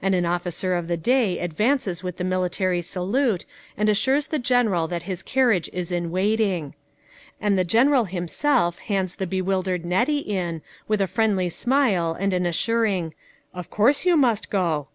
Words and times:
And 0.00 0.14
an 0.14 0.24
officer 0.24 0.72
of 0.74 0.88
the 0.88 0.96
day 0.96 1.38
advances 1.40 2.02
with 2.02 2.16
the 2.16 2.24
military 2.24 2.80
salute 2.80 3.44
and 3.76 3.90
assures 3.90 4.28
the 4.28 4.38
General 4.38 4.88
that 4.88 5.02
his 5.02 5.22
carriage 5.22 5.68
is 5.74 5.92
in 5.92 6.10
waiting. 6.10 6.72
And 7.38 7.58
the 7.58 7.64
General 7.64 8.04
himself 8.04 8.78
hands 8.78 9.16
the 9.16 9.26
bewildered 9.26 9.84
Nettie 9.84 10.20
in, 10.20 10.62
with 10.86 11.02
a 11.02 11.06
friendly 11.06 11.50
smile 11.50 12.16
and 12.18 12.32
an 12.32 12.46
assuring:" 12.46 13.12
Of 13.52 13.68
course 13.68 14.06
you 14.06 14.16
must 14.16 14.48
go. 14.48 14.86